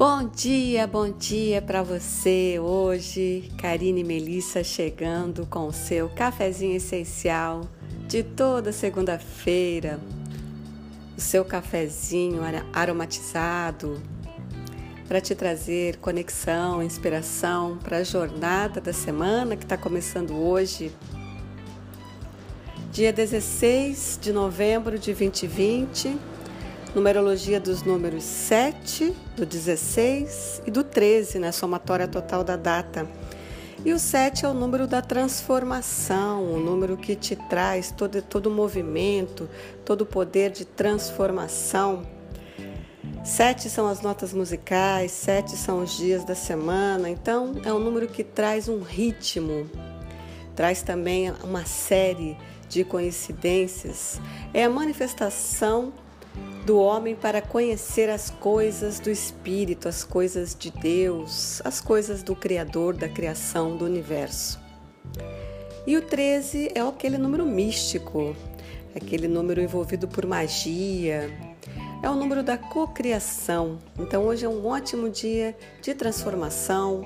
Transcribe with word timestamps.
Bom 0.00 0.26
dia, 0.26 0.86
bom 0.86 1.10
dia 1.10 1.60
para 1.60 1.82
você 1.82 2.58
hoje. 2.58 3.52
Karine 3.58 4.02
Melissa 4.02 4.64
chegando 4.64 5.44
com 5.44 5.66
o 5.66 5.74
seu 5.74 6.08
cafezinho 6.08 6.74
essencial 6.74 7.68
de 8.08 8.22
toda 8.22 8.72
segunda-feira. 8.72 10.00
O 11.18 11.20
seu 11.20 11.44
cafezinho 11.44 12.40
aromatizado 12.72 14.00
para 15.06 15.20
te 15.20 15.34
trazer 15.34 15.98
conexão, 15.98 16.82
inspiração 16.82 17.76
para 17.76 17.98
a 17.98 18.02
jornada 18.02 18.80
da 18.80 18.94
semana 18.94 19.54
que 19.54 19.64
está 19.64 19.76
começando 19.76 20.34
hoje. 20.34 20.90
Dia 22.90 23.12
16 23.12 24.18
de 24.22 24.32
novembro 24.32 24.98
de 24.98 25.12
2020 25.12 26.29
numerologia 26.94 27.60
dos 27.60 27.82
números 27.82 28.24
7, 28.24 29.14
do 29.36 29.46
16 29.46 30.62
e 30.66 30.70
do 30.70 30.82
13, 30.82 31.38
na 31.38 31.46
né, 31.46 31.52
somatória 31.52 32.08
total 32.08 32.42
da 32.42 32.56
data. 32.56 33.08
E 33.84 33.92
o 33.92 33.98
7 33.98 34.44
é 34.44 34.48
o 34.48 34.52
número 34.52 34.86
da 34.86 35.00
transformação, 35.00 36.44
o 36.52 36.58
número 36.58 36.96
que 36.96 37.14
te 37.14 37.36
traz 37.36 37.90
todo, 37.90 38.20
todo 38.20 38.46
o 38.46 38.50
movimento, 38.50 39.48
todo 39.84 40.02
o 40.02 40.06
poder 40.06 40.50
de 40.50 40.64
transformação. 40.64 42.04
Sete 43.24 43.70
são 43.70 43.86
as 43.86 44.00
notas 44.00 44.32
musicais, 44.32 45.12
sete 45.12 45.56
são 45.56 45.82
os 45.82 45.96
dias 45.96 46.24
da 46.24 46.34
semana, 46.34 47.08
então 47.08 47.52
é 47.64 47.72
um 47.72 47.78
número 47.78 48.08
que 48.08 48.24
traz 48.24 48.66
um 48.66 48.80
ritmo, 48.80 49.70
traz 50.56 50.82
também 50.82 51.30
uma 51.44 51.64
série 51.64 52.36
de 52.68 52.82
coincidências, 52.82 54.20
é 54.54 54.64
a 54.64 54.70
manifestação 54.70 55.92
do 56.70 56.78
homem 56.78 57.16
para 57.16 57.42
conhecer 57.42 58.08
as 58.08 58.30
coisas 58.30 59.00
do 59.00 59.10
Espírito, 59.10 59.88
as 59.88 60.04
coisas 60.04 60.54
de 60.56 60.70
Deus, 60.70 61.60
as 61.64 61.80
coisas 61.80 62.22
do 62.22 62.36
Criador, 62.36 62.96
da 62.96 63.08
criação, 63.08 63.76
do 63.76 63.84
universo. 63.84 64.60
E 65.84 65.96
o 65.96 66.02
13 66.02 66.70
é 66.72 66.80
aquele 66.80 67.18
número 67.18 67.44
místico, 67.44 68.36
aquele 68.94 69.26
número 69.26 69.60
envolvido 69.60 70.06
por 70.06 70.24
magia, 70.24 71.28
é 72.00 72.08
o 72.08 72.14
número 72.14 72.40
da 72.40 72.56
cocriação. 72.56 73.80
Então 73.98 74.26
hoje 74.26 74.46
é 74.46 74.48
um 74.48 74.64
ótimo 74.64 75.10
dia 75.10 75.56
de 75.82 75.92
transformação 75.92 77.04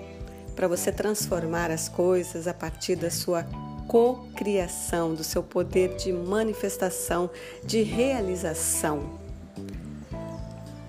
para 0.54 0.68
você 0.68 0.92
transformar 0.92 1.70
as 1.70 1.88
coisas 1.88 2.46
a 2.46 2.52
partir 2.52 2.96
da 2.96 3.10
sua 3.10 3.46
cocriação, 3.88 5.14
do 5.14 5.24
seu 5.24 5.42
poder 5.42 5.96
de 5.96 6.12
manifestação, 6.12 7.30
de 7.64 7.80
realização. 7.80 9.23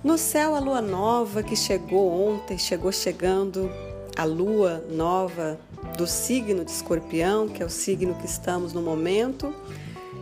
No 0.06 0.20
céu, 0.20 0.54
a 0.54 0.60
lua 0.60 0.84
nova 0.84 1.42
que 1.42 1.56
chegou 1.56 2.12
ontem, 2.30 2.60
chegou 2.60 2.92
chegando, 2.92 3.72
a 4.16 4.24
lua 4.24 4.86
nova 4.88 5.60
do 5.98 6.06
signo 6.06 6.64
de 6.64 6.70
escorpião, 6.70 7.48
que 7.48 7.64
é 7.64 7.66
o 7.66 7.72
signo 7.72 8.14
que 8.14 8.28
estamos 8.28 8.72
no 8.72 8.84
momento, 8.84 9.52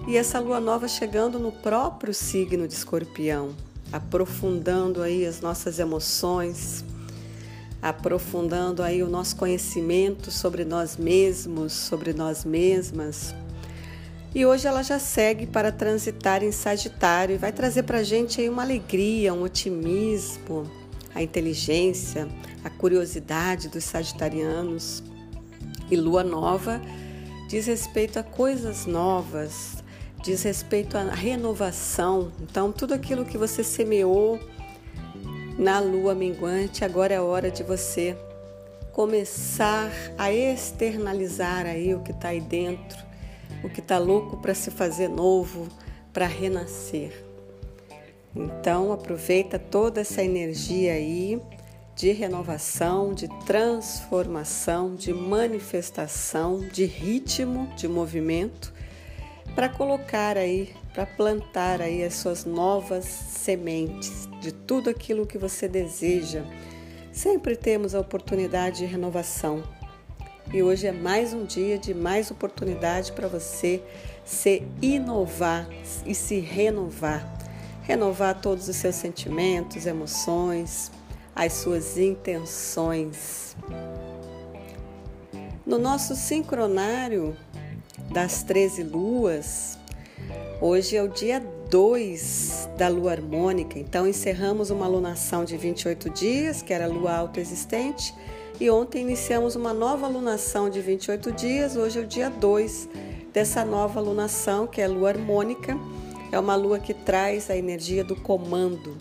e 0.08 0.16
essa 0.16 0.40
lua 0.40 0.62
nova 0.62 0.88
chegando 0.88 1.38
no 1.38 1.52
próprio 1.52 2.14
signo 2.14 2.66
de 2.66 2.74
escorpião, 2.74 3.54
aprofundando 3.92 5.02
aí 5.02 5.26
as 5.26 5.42
nossas 5.42 5.80
emoções, 5.80 6.86
aprofundando 7.82 8.82
aí 8.82 9.04
o 9.04 9.10
nosso 9.10 9.36
conhecimento 9.36 10.32
sobre 10.32 10.64
nós 10.64 10.96
mesmos, 10.96 11.74
sobre 11.74 12.14
nós 12.14 12.46
mesmas 12.46 13.36
e 14.36 14.46
hoje 14.48 14.68
ela 14.68 14.82
já 14.82 14.98
segue 14.98 15.46
para 15.46 15.72
transitar 15.72 16.44
em 16.44 16.52
Sagitário 16.52 17.36
e 17.36 17.38
vai 17.38 17.52
trazer 17.52 17.84
para 17.84 18.00
a 18.00 18.04
gente 18.04 18.42
aí 18.42 18.50
uma 18.50 18.64
alegria, 18.64 19.34
um 19.34 19.44
otimismo, 19.44 20.70
a 21.14 21.22
inteligência, 21.22 22.28
a 22.64 22.70
curiosidade 22.70 23.70
dos 23.70 23.84
sagitarianos. 23.84 25.04
E 25.92 25.96
Lua 25.96 26.24
Nova 26.24 26.82
diz 27.48 27.68
respeito 27.68 28.18
a 28.18 28.24
coisas 28.24 28.88
novas, 28.88 29.84
diz 30.24 30.42
respeito 30.42 30.98
à 30.98 31.04
renovação. 31.04 32.32
Então, 32.42 32.72
tudo 32.72 32.96
aquilo 32.96 33.26
que 33.26 33.38
você 33.38 33.64
semeou 33.64 34.40
na 35.60 35.80
lua 35.80 36.16
minguante, 36.16 36.84
agora 36.84 37.14
é 37.14 37.22
hora 37.22 37.52
de 37.52 37.62
você 37.62 38.18
começar 38.92 39.92
a 40.18 40.34
externalizar 40.34 41.68
aí 41.68 41.94
o 41.94 42.00
que 42.00 42.12
está 42.12 42.30
aí 42.30 42.42
dentro 42.42 43.13
o 43.64 43.70
que 43.70 43.80
está 43.80 43.98
louco 43.98 44.38
para 44.38 44.54
se 44.54 44.70
fazer 44.70 45.08
novo, 45.08 45.68
para 46.12 46.28
renascer. 46.28 47.24
Então 48.36 48.92
aproveita 48.92 49.58
toda 49.58 50.02
essa 50.02 50.24
energia 50.24 50.94
aí 50.94 51.42
de 51.96 52.12
renovação, 52.12 53.14
de 53.14 53.28
transformação, 53.46 54.96
de 54.96 55.14
manifestação, 55.14 56.60
de 56.60 56.86
ritmo, 56.86 57.68
de 57.76 57.88
movimento, 57.88 58.74
para 59.54 59.70
colocar 59.70 60.36
aí, 60.36 60.74
para 60.94 61.06
plantar 61.06 61.82
aí 61.82 62.04
as 62.04 62.16
suas 62.16 62.46
novas 62.46 63.06
sementes 63.06 64.28
de 64.42 64.52
tudo 64.52 64.90
aquilo 64.90 65.28
que 65.28 65.38
você 65.38 65.68
deseja. 65.68 66.44
Sempre 67.12 67.56
temos 67.56 67.94
a 67.94 68.00
oportunidade 68.00 68.80
de 68.80 68.86
renovação. 68.86 69.64
E 70.54 70.62
hoje 70.62 70.86
é 70.86 70.92
mais 70.92 71.34
um 71.34 71.46
dia 71.46 71.80
de 71.80 71.96
mais 71.96 72.30
oportunidade 72.30 73.12
para 73.12 73.28
você 73.28 73.82
se 74.24 74.62
inovar 74.84 75.68
e 76.06 76.14
se 76.14 76.40
renovar. 76.40 77.28
Renovar 77.82 78.40
todos 78.40 78.70
os 78.70 78.76
seus 78.76 78.94
sentimentos, 78.94 79.88
emoções, 79.88 80.92
as 81.36 81.54
suas 81.54 81.98
intenções. 81.98 83.58
No 85.66 85.80
nosso 85.80 86.16
sincronário 86.16 87.36
das 88.12 88.44
13 88.44 88.84
luas, 88.84 89.80
hoje 90.62 90.96
é 90.96 91.02
o 91.02 91.08
dia 91.08 91.40
2 91.72 92.70
da 92.78 92.90
lua 92.90 93.14
harmônica, 93.14 93.80
então 93.80 94.08
encerramos 94.08 94.70
uma 94.70 94.86
lunação 94.86 95.44
de 95.44 95.58
28 95.58 96.12
dias, 96.12 96.62
que 96.62 96.72
era 96.72 96.86
a 96.86 96.88
lua 96.88 97.12
autoexistente, 97.16 98.14
e 98.64 98.70
ontem 98.70 99.02
iniciamos 99.02 99.58
uma 99.58 99.74
nova 99.74 100.06
alunação 100.06 100.70
de 100.70 100.80
28 100.80 101.34
dias, 101.34 101.76
hoje 101.76 102.00
é 102.00 102.02
o 102.02 102.08
dia 102.08 102.30
2 102.30 102.88
dessa 103.34 103.66
nova 103.66 104.00
alunação, 104.00 104.68
que 104.68 104.80
é 104.80 104.86
a 104.86 104.88
lua 104.88 105.10
harmônica. 105.10 105.78
É 106.32 106.40
uma 106.40 106.56
lua 106.56 106.80
que 106.80 106.94
traz 106.94 107.50
a 107.50 107.58
energia 107.58 108.06
do 108.06 108.16
comando. 108.16 108.98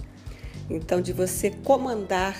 Então, 0.68 1.00
de 1.00 1.12
você 1.12 1.48
comandar 1.48 2.36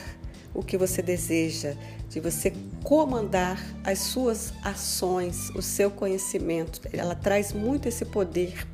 o 0.53 0.65
que 0.65 0.77
você 0.77 1.01
deseja, 1.01 1.77
de 2.11 2.19
você 2.19 2.53
comandar 2.83 3.65
as 3.85 4.01
suas 4.01 4.53
ações, 4.61 5.49
o 5.51 5.63
seu 5.63 5.93
conhecimento. 5.93 6.81
Ela 6.93 7.15
traz 7.15 7.53
muito 7.53 7.87
esse 7.87 8.05
poder 8.05 8.67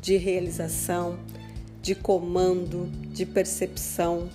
de 0.00 0.16
realização, 0.16 1.18
de 1.82 1.96
comando, 1.96 2.88
de 3.08 3.26
percepção 3.26 4.28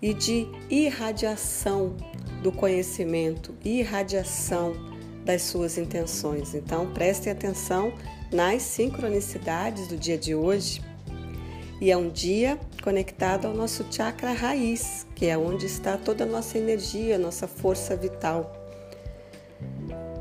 e 0.00 0.14
de 0.14 0.46
irradiação 0.70 1.96
do 2.42 2.52
conhecimento 2.52 3.54
e 3.64 3.80
irradiação 3.80 4.74
das 5.24 5.42
suas 5.42 5.76
intenções. 5.76 6.54
Então, 6.54 6.92
prestem 6.92 7.32
atenção 7.32 7.92
nas 8.32 8.62
sincronicidades 8.62 9.88
do 9.88 9.96
dia 9.96 10.16
de 10.16 10.34
hoje. 10.34 10.82
E 11.80 11.90
é 11.90 11.96
um 11.96 12.08
dia 12.08 12.58
conectado 12.82 13.46
ao 13.46 13.54
nosso 13.54 13.84
chakra 13.90 14.32
raiz, 14.32 15.06
que 15.14 15.26
é 15.26 15.36
onde 15.36 15.66
está 15.66 15.96
toda 15.96 16.24
a 16.24 16.26
nossa 16.26 16.58
energia, 16.58 17.18
nossa 17.18 17.46
força 17.46 17.94
vital. 17.94 18.52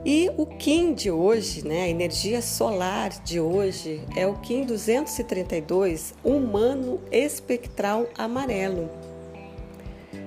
E 0.06 0.30
o 0.38 0.46
Kim 0.46 0.94
de 0.94 1.10
hoje, 1.12 1.68
né, 1.68 1.84
a 1.84 1.90
energia 1.90 2.42
solar 2.42 3.10
de 3.24 3.40
hoje, 3.40 4.02
é 4.16 4.26
o 4.28 4.36
Kim 4.36 4.66
232, 4.66 6.14
humano 6.24 7.02
espectral 7.12 8.08
amarelo 8.18 8.90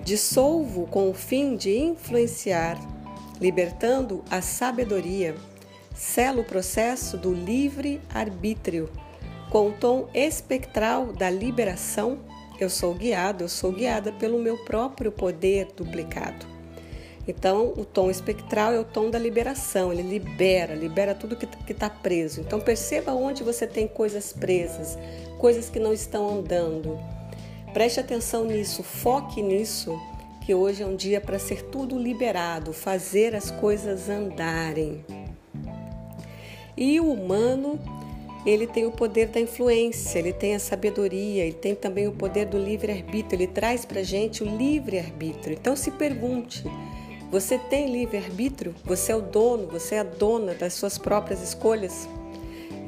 Dissolvo 0.04 0.86
com 0.86 1.10
o 1.10 1.14
fim 1.14 1.56
de 1.56 1.76
influenciar, 1.78 2.78
libertando 3.40 4.22
a 4.30 4.42
sabedoria. 4.42 5.34
Selo 5.94 6.42
o 6.42 6.44
processo 6.44 7.16
do 7.16 7.32
livre 7.32 8.00
arbítrio. 8.12 8.90
Com 9.50 9.68
o 9.68 9.72
tom 9.72 10.08
espectral 10.14 11.12
da 11.12 11.28
liberação, 11.28 12.18
eu 12.58 12.70
sou 12.70 12.94
guiado, 12.94 13.44
eu 13.44 13.48
sou 13.48 13.72
guiada 13.72 14.12
pelo 14.12 14.38
meu 14.38 14.56
próprio 14.64 15.10
poder 15.10 15.68
duplicado. 15.76 16.46
Então, 17.26 17.74
o 17.76 17.84
tom 17.84 18.10
espectral 18.10 18.72
é 18.72 18.78
o 18.78 18.84
tom 18.84 19.10
da 19.10 19.18
liberação, 19.18 19.92
ele 19.92 20.02
libera, 20.02 20.74
libera 20.74 21.14
tudo 21.14 21.36
que 21.36 21.72
está 21.72 21.88
preso. 21.88 22.40
Então, 22.40 22.60
perceba 22.60 23.12
onde 23.12 23.42
você 23.42 23.66
tem 23.66 23.86
coisas 23.86 24.32
presas, 24.32 24.98
coisas 25.38 25.68
que 25.68 25.78
não 25.78 25.92
estão 25.92 26.38
andando 26.38 26.98
Preste 27.72 28.00
atenção 28.00 28.44
nisso, 28.44 28.82
foque 28.82 29.40
nisso, 29.40 29.96
que 30.40 30.52
hoje 30.52 30.82
é 30.82 30.86
um 30.86 30.96
dia 30.96 31.20
para 31.20 31.38
ser 31.38 31.62
tudo 31.66 31.96
liberado, 31.96 32.72
fazer 32.72 33.34
as 33.34 33.50
coisas 33.50 34.08
andarem. 34.08 35.04
E 36.76 36.98
o 36.98 37.12
humano 37.12 37.78
ele 38.44 38.66
tem 38.66 38.86
o 38.86 38.90
poder 38.90 39.28
da 39.28 39.38
influência, 39.38 40.18
ele 40.18 40.32
tem 40.32 40.54
a 40.54 40.58
sabedoria, 40.58 41.44
ele 41.44 41.52
tem 41.52 41.74
também 41.74 42.08
o 42.08 42.12
poder 42.12 42.46
do 42.46 42.58
livre-arbítrio, 42.58 43.36
ele 43.36 43.46
traz 43.46 43.84
para 43.84 44.02
gente 44.02 44.42
o 44.42 44.46
livre-arbítrio. 44.46 45.56
Então 45.60 45.76
se 45.76 45.92
pergunte: 45.92 46.64
você 47.30 47.56
tem 47.56 47.92
livre-arbítrio? 47.92 48.74
Você 48.84 49.12
é 49.12 49.16
o 49.16 49.20
dono, 49.20 49.68
você 49.68 49.94
é 49.94 50.00
a 50.00 50.04
dona 50.04 50.54
das 50.54 50.74
suas 50.74 50.98
próprias 50.98 51.40
escolhas? 51.40 52.08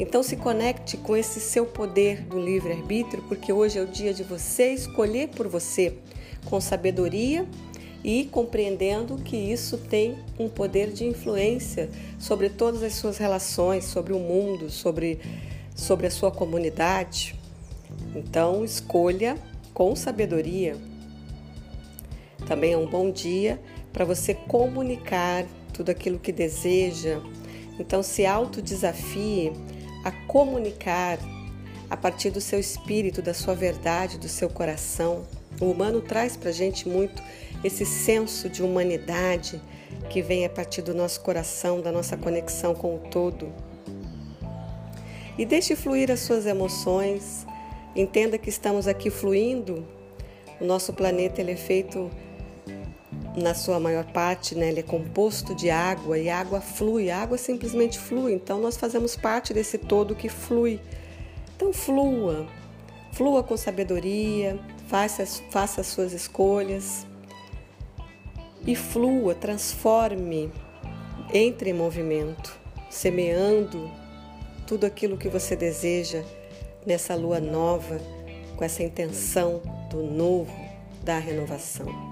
Então 0.02 0.20
se 0.20 0.34
conecte 0.34 0.96
com 0.96 1.16
esse 1.16 1.38
seu 1.38 1.64
poder 1.64 2.22
do 2.22 2.36
livre-arbítrio, 2.36 3.22
porque 3.28 3.52
hoje 3.52 3.78
é 3.78 3.82
o 3.82 3.86
dia 3.86 4.12
de 4.12 4.24
você 4.24 4.72
escolher 4.72 5.28
por 5.28 5.46
você, 5.46 5.96
com 6.44 6.60
sabedoria 6.60 7.46
e 8.02 8.24
compreendendo 8.24 9.16
que 9.18 9.36
isso 9.36 9.78
tem 9.78 10.18
um 10.36 10.48
poder 10.48 10.90
de 10.90 11.04
influência 11.04 11.88
sobre 12.18 12.48
todas 12.48 12.82
as 12.82 12.94
suas 12.94 13.16
relações, 13.16 13.84
sobre 13.84 14.12
o 14.12 14.18
mundo, 14.18 14.70
sobre, 14.70 15.20
sobre 15.72 16.08
a 16.08 16.10
sua 16.10 16.32
comunidade. 16.32 17.36
Então, 18.16 18.64
escolha 18.64 19.36
com 19.72 19.94
sabedoria. 19.94 20.76
Também 22.44 22.72
é 22.72 22.76
um 22.76 22.90
bom 22.90 23.08
dia 23.08 23.62
para 23.92 24.04
você 24.04 24.34
comunicar 24.34 25.46
tudo 25.72 25.90
aquilo 25.90 26.18
que 26.18 26.32
deseja. 26.32 27.20
Então, 27.78 28.02
se 28.02 28.26
autodesafie 28.26 29.52
a 30.04 30.10
comunicar 30.10 31.18
a 31.88 31.96
partir 31.96 32.30
do 32.30 32.40
seu 32.40 32.58
espírito, 32.58 33.20
da 33.20 33.34
sua 33.34 33.54
verdade, 33.54 34.18
do 34.18 34.28
seu 34.28 34.48
coração. 34.48 35.26
O 35.60 35.66
humano 35.66 36.00
traz 36.00 36.36
para 36.36 36.48
a 36.48 36.52
gente 36.52 36.88
muito 36.88 37.22
esse 37.62 37.84
senso 37.84 38.48
de 38.48 38.62
humanidade 38.62 39.60
que 40.08 40.22
vem 40.22 40.44
a 40.44 40.48
partir 40.48 40.82
do 40.82 40.94
nosso 40.94 41.20
coração, 41.20 41.80
da 41.80 41.92
nossa 41.92 42.16
conexão 42.16 42.74
com 42.74 42.96
o 42.96 42.98
todo. 42.98 43.52
E 45.36 45.44
deixe 45.44 45.76
fluir 45.76 46.10
as 46.10 46.20
suas 46.20 46.46
emoções. 46.46 47.46
Entenda 47.94 48.38
que 48.38 48.48
estamos 48.48 48.88
aqui 48.88 49.10
fluindo. 49.10 49.86
O 50.60 50.64
nosso 50.64 50.92
planeta 50.92 51.40
ele 51.40 51.52
é 51.52 51.56
feito 51.56 52.10
na 53.36 53.54
sua 53.54 53.80
maior 53.80 54.04
parte, 54.04 54.54
né, 54.54 54.68
ele 54.68 54.80
é 54.80 54.82
composto 54.82 55.54
de 55.54 55.70
água 55.70 56.18
e 56.18 56.28
a 56.28 56.38
água 56.38 56.60
flui, 56.60 57.10
a 57.10 57.22
água 57.22 57.38
simplesmente 57.38 57.98
flui. 57.98 58.34
Então 58.34 58.60
nós 58.60 58.76
fazemos 58.76 59.16
parte 59.16 59.54
desse 59.54 59.78
todo 59.78 60.14
que 60.14 60.28
flui. 60.28 60.80
Então 61.56 61.72
flua, 61.72 62.46
flua 63.12 63.42
com 63.42 63.56
sabedoria, 63.56 64.58
faça, 64.88 65.24
faça 65.50 65.80
as 65.80 65.86
suas 65.86 66.12
escolhas 66.12 67.06
e 68.66 68.76
flua, 68.76 69.34
transforme, 69.34 70.52
entre 71.32 71.70
em 71.70 71.74
movimento, 71.74 72.58
semeando 72.90 73.90
tudo 74.66 74.84
aquilo 74.84 75.16
que 75.16 75.28
você 75.28 75.56
deseja 75.56 76.22
nessa 76.86 77.14
lua 77.14 77.40
nova, 77.40 77.98
com 78.56 78.64
essa 78.64 78.82
intenção 78.82 79.62
do 79.90 80.02
novo, 80.02 80.52
da 81.02 81.18
renovação. 81.18 82.11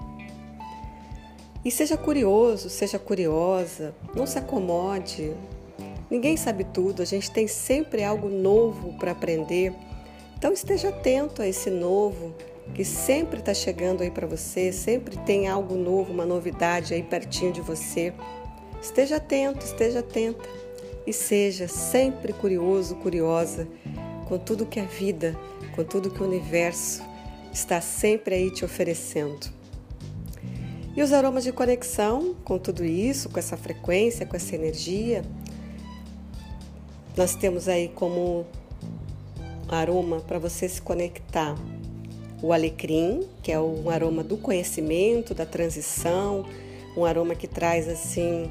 E 1.63 1.69
seja 1.69 1.95
curioso, 1.95 2.71
seja 2.71 2.97
curiosa, 2.97 3.93
não 4.15 4.25
se 4.25 4.39
acomode. 4.39 5.31
Ninguém 6.09 6.35
sabe 6.35 6.63
tudo, 6.63 7.03
a 7.03 7.05
gente 7.05 7.29
tem 7.29 7.47
sempre 7.47 8.03
algo 8.03 8.27
novo 8.27 8.97
para 8.97 9.11
aprender. 9.11 9.71
Então 10.35 10.51
esteja 10.51 10.89
atento 10.89 11.39
a 11.39 11.47
esse 11.47 11.69
novo, 11.69 12.33
que 12.73 12.83
sempre 12.83 13.39
está 13.39 13.53
chegando 13.53 14.01
aí 14.01 14.09
para 14.09 14.25
você, 14.25 14.71
sempre 14.71 15.15
tem 15.17 15.47
algo 15.47 15.75
novo, 15.75 16.11
uma 16.11 16.25
novidade 16.25 16.95
aí 16.95 17.03
pertinho 17.03 17.51
de 17.51 17.61
você. 17.61 18.11
Esteja 18.81 19.17
atento, 19.17 19.63
esteja 19.63 19.99
atenta 19.99 20.49
e 21.05 21.13
seja 21.13 21.67
sempre 21.67 22.33
curioso, 22.33 22.95
curiosa 22.95 23.67
com 24.27 24.39
tudo 24.39 24.65
que 24.65 24.79
a 24.79 24.85
vida, 24.85 25.37
com 25.75 25.83
tudo 25.83 26.09
que 26.09 26.23
o 26.23 26.25
universo 26.25 27.03
está 27.53 27.79
sempre 27.79 28.33
aí 28.33 28.49
te 28.49 28.65
oferecendo. 28.65 29.60
E 30.95 31.01
os 31.01 31.13
aromas 31.13 31.43
de 31.45 31.53
conexão 31.53 32.35
com 32.43 32.57
tudo 32.57 32.83
isso, 32.83 33.29
com 33.29 33.39
essa 33.39 33.55
frequência, 33.55 34.25
com 34.25 34.35
essa 34.35 34.55
energia, 34.55 35.23
nós 37.15 37.33
temos 37.33 37.67
aí 37.67 37.89
como 37.89 38.45
aroma 39.69 40.19
para 40.19 40.37
você 40.37 40.67
se 40.67 40.81
conectar 40.81 41.55
o 42.41 42.51
alecrim, 42.51 43.27
que 43.41 43.51
é 43.51 43.59
um 43.59 43.89
aroma 43.89 44.21
do 44.23 44.35
conhecimento, 44.35 45.33
da 45.33 45.45
transição, 45.45 46.45
um 46.97 47.05
aroma 47.05 47.35
que 47.35 47.47
traz 47.47 47.87
assim 47.87 48.49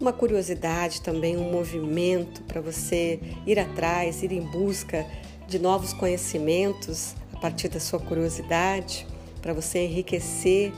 uma 0.00 0.12
curiosidade 0.12 1.00
também, 1.00 1.36
um 1.36 1.50
movimento 1.50 2.42
para 2.42 2.60
você 2.60 3.20
ir 3.46 3.58
atrás, 3.58 4.22
ir 4.22 4.32
em 4.32 4.40
busca 4.40 5.06
de 5.46 5.58
novos 5.58 5.92
conhecimentos 5.92 7.14
a 7.32 7.38
partir 7.38 7.68
da 7.68 7.78
sua 7.78 8.00
curiosidade, 8.00 9.06
para 9.40 9.52
você 9.52 9.84
enriquecer, 9.84 10.72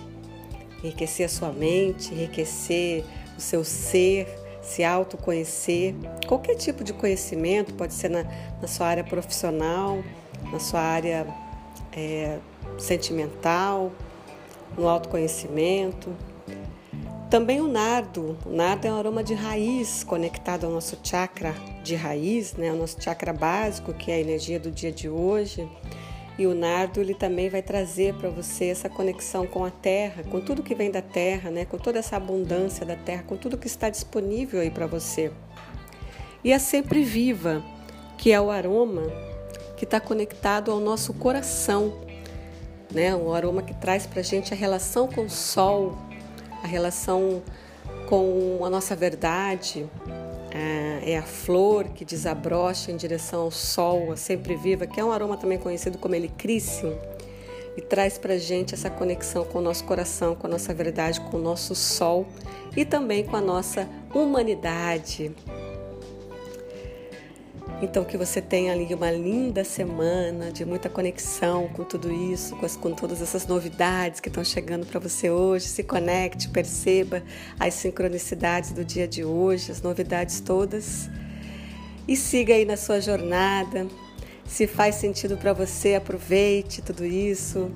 enriquecer 0.84 1.26
a 1.26 1.28
sua 1.28 1.50
mente, 1.50 2.12
enriquecer 2.12 3.04
o 3.36 3.40
seu 3.40 3.64
ser, 3.64 4.28
se 4.62 4.84
autoconhecer. 4.84 5.94
Qualquer 6.26 6.56
tipo 6.56 6.84
de 6.84 6.92
conhecimento, 6.92 7.74
pode 7.74 7.94
ser 7.94 8.10
na, 8.10 8.24
na 8.60 8.68
sua 8.68 8.86
área 8.86 9.04
profissional, 9.04 10.02
na 10.52 10.60
sua 10.60 10.80
área 10.80 11.26
é, 11.92 12.38
sentimental, 12.78 13.90
no 14.76 14.86
autoconhecimento. 14.88 16.14
Também 17.30 17.60
o 17.60 17.66
nardo. 17.66 18.36
O 18.44 18.50
nardo 18.50 18.86
é 18.86 18.92
um 18.92 18.98
aroma 18.98 19.24
de 19.24 19.34
raiz 19.34 20.04
conectado 20.04 20.66
ao 20.66 20.72
nosso 20.72 20.98
chakra 21.02 21.54
de 21.82 21.94
raiz, 21.94 22.54
né? 22.54 22.70
o 22.72 22.76
nosso 22.76 23.00
chakra 23.00 23.32
básico, 23.32 23.92
que 23.92 24.10
é 24.10 24.14
a 24.14 24.20
energia 24.20 24.60
do 24.60 24.70
dia 24.70 24.92
de 24.92 25.08
hoje. 25.08 25.68
E 26.36 26.46
o 26.46 26.54
nardo 26.54 27.00
ele 27.00 27.14
também 27.14 27.48
vai 27.48 27.62
trazer 27.62 28.14
para 28.14 28.28
você 28.28 28.66
essa 28.66 28.88
conexão 28.88 29.46
com 29.46 29.64
a 29.64 29.70
terra, 29.70 30.24
com 30.24 30.40
tudo 30.40 30.62
que 30.62 30.74
vem 30.74 30.90
da 30.90 31.00
terra, 31.00 31.50
né? 31.50 31.64
com 31.64 31.78
toda 31.78 32.00
essa 32.00 32.16
abundância 32.16 32.84
da 32.84 32.96
terra, 32.96 33.22
com 33.22 33.36
tudo 33.36 33.56
que 33.56 33.68
está 33.68 33.88
disponível 33.88 34.60
aí 34.60 34.70
para 34.70 34.86
você. 34.86 35.30
E 36.42 36.52
a 36.52 36.58
sempre 36.58 37.04
viva, 37.04 37.62
que 38.18 38.32
é 38.32 38.40
o 38.40 38.50
aroma 38.50 39.02
que 39.76 39.84
está 39.84 40.00
conectado 40.00 40.70
ao 40.70 40.80
nosso 40.80 41.12
coração, 41.14 42.00
né? 42.92 43.14
Um 43.14 43.32
aroma 43.32 43.62
que 43.62 43.74
traz 43.74 44.06
para 44.06 44.20
a 44.20 44.22
gente 44.22 44.52
a 44.52 44.56
relação 44.56 45.08
com 45.08 45.24
o 45.24 45.30
sol, 45.30 45.96
a 46.62 46.66
relação 46.66 47.42
com 48.08 48.64
a 48.64 48.70
nossa 48.70 48.94
verdade. 48.94 49.86
É, 50.56 51.10
é 51.10 51.18
a 51.18 51.22
flor 51.22 51.88
que 51.88 52.04
desabrocha 52.04 52.92
em 52.92 52.96
direção 52.96 53.42
ao 53.42 53.50
sol, 53.50 54.12
a 54.12 54.16
sempre 54.16 54.54
viva, 54.54 54.86
que 54.86 55.00
é 55.00 55.04
um 55.04 55.10
aroma 55.10 55.36
também 55.36 55.58
conhecido 55.58 55.98
como 55.98 56.14
helicrício, 56.14 56.96
e 57.76 57.80
traz 57.80 58.16
para 58.16 58.38
gente 58.38 58.72
essa 58.72 58.88
conexão 58.88 59.44
com 59.44 59.58
o 59.58 59.60
nosso 59.60 59.82
coração, 59.82 60.36
com 60.36 60.46
a 60.46 60.50
nossa 60.50 60.72
verdade, 60.72 61.20
com 61.22 61.38
o 61.38 61.40
nosso 61.40 61.74
sol 61.74 62.24
e 62.76 62.84
também 62.84 63.24
com 63.24 63.34
a 63.34 63.40
nossa 63.40 63.88
humanidade. 64.14 65.32
Então 67.84 68.02
que 68.02 68.16
você 68.16 68.40
tenha 68.40 68.72
ali 68.72 68.94
uma 68.94 69.10
linda 69.10 69.62
semana 69.62 70.50
de 70.50 70.64
muita 70.64 70.88
conexão 70.88 71.68
com 71.68 71.84
tudo 71.84 72.10
isso, 72.10 72.56
com, 72.56 72.64
as, 72.64 72.76
com 72.76 72.92
todas 72.92 73.20
essas 73.20 73.46
novidades 73.46 74.20
que 74.20 74.28
estão 74.28 74.42
chegando 74.42 74.86
para 74.86 74.98
você 74.98 75.28
hoje. 75.30 75.66
Se 75.66 75.82
conecte, 75.84 76.48
perceba 76.48 77.22
as 77.60 77.74
sincronicidades 77.74 78.72
do 78.72 78.82
dia 78.82 79.06
de 79.06 79.22
hoje, 79.22 79.70
as 79.70 79.82
novidades 79.82 80.40
todas. 80.40 81.10
E 82.08 82.16
siga 82.16 82.54
aí 82.54 82.64
na 82.64 82.78
sua 82.78 83.02
jornada. 83.02 83.86
Se 84.46 84.66
faz 84.66 84.94
sentido 84.94 85.36
para 85.36 85.52
você, 85.52 85.94
aproveite 85.94 86.80
tudo 86.80 87.04
isso. 87.04 87.70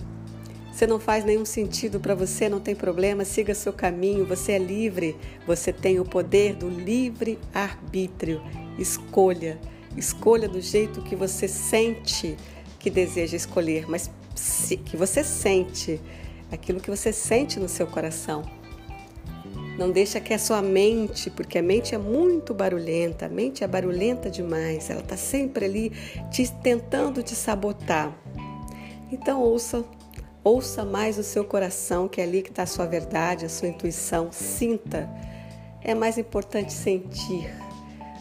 Se 0.73 0.87
não 0.87 0.99
faz 0.99 1.23
nenhum 1.23 1.45
sentido 1.45 2.01
para 2.01 2.15
você, 2.15 2.49
não 2.49 2.61
tem 2.61 2.75
problema, 2.75 3.27
siga 3.27 3.55
seu 3.55 3.75
caminho, 3.75 4.25
você 4.25 4.53
é 4.53 4.59
livre, 4.59 5.17
você 5.47 5.71
tem 5.71 6.01
o 6.01 6.05
poder 6.05 6.55
do 6.55 6.69
livre 6.69 7.39
arbítrio. 7.53 8.41
Escolha 8.79 9.59
Escolha 9.97 10.49
do 10.49 10.61
jeito 10.61 11.03
que 11.03 11.17
você 11.17 11.49
sente 11.49 12.37
que 12.79 12.91
deseja 12.91 13.37
escolher, 13.37 13.87
mas 13.89 14.11
que 14.85 14.97
você 14.97 15.25
sente, 15.25 16.01
aquilo 16.51 16.81
que 16.81 16.91
você 16.91 17.13
sente 17.13 17.59
no 17.59 17.69
seu 17.69 17.87
coração. 17.87 18.43
Não 19.77 19.91
deixa 19.91 20.21
que 20.21 20.35
a 20.35 20.39
sua 20.39 20.61
mente, 20.61 21.31
porque 21.31 21.59
a 21.59 21.63
mente 21.63 21.95
é 21.95 21.99
muito 21.99 22.53
barulhenta, 22.53 23.27
a 23.27 23.29
mente 23.29 23.63
é 23.63 23.69
barulhenta 23.69 24.29
demais, 24.29 24.91
ela 24.91 25.01
está 25.01 25.17
sempre 25.17 25.65
ali 25.65 25.93
te, 26.31 26.51
tentando 26.63 27.23
te 27.23 27.35
sabotar. 27.35 28.17
Então 29.11 29.41
ouça, 29.41 29.85
ouça 30.43 30.85
mais 30.85 31.17
o 31.17 31.23
seu 31.23 31.45
coração, 31.45 32.09
que 32.09 32.21
é 32.21 32.25
ali 32.25 32.43
que 32.43 32.51
está 32.51 32.65
a 32.65 32.67
sua 32.67 32.87
verdade, 32.87 33.47
a 33.47 33.49
sua 33.49 33.69
intuição. 33.69 34.31
Sinta. 34.33 35.09
É 35.81 35.95
mais 35.95 36.19
importante 36.19 36.73
sentir 36.73 37.49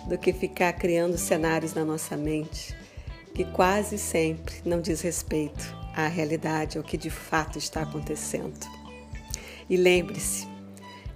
do 0.07 0.17
que 0.17 0.31
ficar 0.33 0.73
criando 0.73 1.17
cenários 1.17 1.73
na 1.73 1.83
nossa 1.83 2.15
mente 2.15 2.75
que 3.37 3.45
quase 3.45 3.99
sempre 3.99 4.55
não 4.65 4.81
diz 4.81 5.01
respeito 5.01 5.77
à 5.95 6.07
realidade, 6.07 6.79
ao 6.79 6.83
que 6.83 6.97
de 6.97 7.11
fato 7.11 7.59
está 7.59 7.83
acontecendo. 7.83 8.67
E 9.69 9.77
lembre-se 9.77 10.47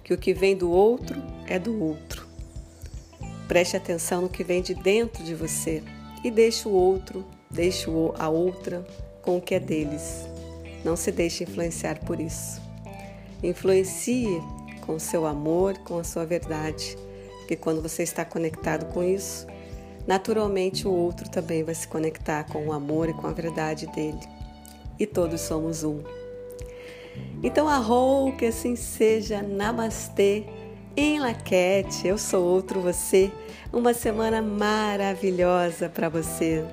que 0.04 0.14
o 0.14 0.18
que 0.18 0.32
vem 0.32 0.56
do 0.56 0.70
outro 0.70 1.20
é 1.48 1.58
do 1.58 1.82
outro. 1.82 2.24
Preste 3.48 3.76
atenção 3.76 4.22
no 4.22 4.28
que 4.28 4.44
vem 4.44 4.62
de 4.62 4.72
dentro 4.72 5.24
de 5.24 5.34
você 5.34 5.82
e 6.22 6.30
deixe 6.30 6.68
o 6.68 6.70
outro, 6.70 7.26
deixe 7.50 7.90
a 8.16 8.28
outra 8.28 8.86
com 9.20 9.38
o 9.38 9.40
que 9.40 9.56
é 9.56 9.60
deles. 9.60 10.24
Não 10.84 10.94
se 10.94 11.10
deixe 11.10 11.42
influenciar 11.42 11.98
por 12.04 12.20
isso. 12.20 12.62
Influencie 13.42 14.40
com 14.86 14.94
o 14.94 15.00
seu 15.00 15.26
amor, 15.26 15.76
com 15.78 15.98
a 15.98 16.04
sua 16.04 16.24
verdade, 16.24 16.96
porque 17.42 17.56
quando 17.56 17.82
você 17.82 18.02
está 18.02 18.24
conectado 18.24 18.86
com 18.92 19.02
isso, 19.02 19.46
naturalmente 20.06 20.86
o 20.86 20.92
outro 20.92 21.28
também 21.28 21.62
vai 21.62 21.74
se 21.74 21.86
conectar 21.86 22.44
com 22.44 22.66
o 22.66 22.72
amor 22.72 23.08
e 23.08 23.12
com 23.12 23.26
a 23.26 23.32
verdade 23.32 23.86
dele. 23.88 24.20
E 24.98 25.06
todos 25.06 25.40
somos 25.40 25.82
um. 25.82 26.00
Então, 27.42 27.68
arrou, 27.68 28.32
que 28.32 28.46
assim 28.46 28.76
seja. 28.76 29.42
Namastê. 29.42 30.44
Em 30.96 31.18
Laquete, 31.18 32.06
eu 32.06 32.16
sou 32.18 32.44
outro 32.44 32.80
você. 32.80 33.32
Uma 33.72 33.94
semana 33.94 34.40
maravilhosa 34.40 35.88
para 35.88 36.08
você. 36.08 36.64